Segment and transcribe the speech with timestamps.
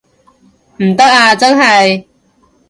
[0.77, 2.03] 唔得啊真係